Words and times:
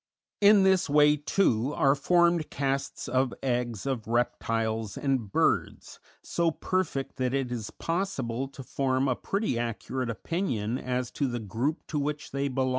In 0.41 0.63
this 0.63 0.89
way, 0.89 1.15
too, 1.15 1.75
are 1.75 1.93
formed 1.93 2.49
casts 2.49 3.07
of 3.07 3.35
eggs 3.43 3.85
of 3.85 4.07
reptiles 4.07 4.97
and 4.97 5.31
birds, 5.31 5.99
so 6.23 6.49
perfect 6.49 7.17
that 7.17 7.35
it 7.35 7.51
is 7.51 7.69
possible 7.69 8.47
to 8.47 8.63
form 8.63 9.07
a 9.07 9.15
pretty 9.15 9.59
accurate 9.59 10.09
opinion 10.09 10.79
as 10.79 11.11
to 11.11 11.27
the 11.27 11.39
group 11.39 11.85
to 11.85 11.99
which 11.99 12.31
they 12.31 12.47
belong. 12.47 12.69